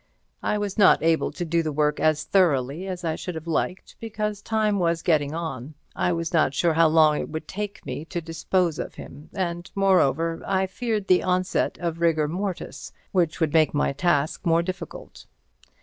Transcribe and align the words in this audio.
I 0.41 0.57
was 0.57 0.79
not 0.79 1.03
able 1.03 1.31
to 1.31 1.45
do 1.45 1.61
the 1.61 1.71
work 1.71 1.99
as 1.99 2.23
thoroughly 2.23 2.87
as 2.87 3.03
I 3.03 3.13
should 3.15 3.35
have 3.35 3.45
liked, 3.45 3.97
because 3.99 4.41
time 4.41 4.79
was 4.79 5.03
getting 5.03 5.35
on. 5.35 5.75
I 5.95 6.11
was 6.11 6.33
not 6.33 6.55
sure 6.55 6.73
how 6.73 6.87
long 6.87 7.19
it 7.21 7.29
would 7.29 7.47
take 7.47 7.85
me 7.85 8.05
to 8.05 8.19
dispose 8.19 8.79
of 8.79 8.95
him, 8.95 9.29
and, 9.33 9.69
moreover, 9.75 10.41
I 10.43 10.65
feared 10.65 11.05
the 11.07 11.21
onset 11.21 11.77
of 11.79 12.01
rigor 12.01 12.27
mortis, 12.27 12.91
which 13.11 13.39
would 13.39 13.53
make 13.53 13.75
my 13.75 13.93
task 13.93 14.43
more 14.43 14.63
difficult. 14.63 15.27